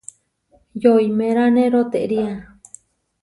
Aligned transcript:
Yoimeráne 0.83 1.63
rotería. 1.73 2.33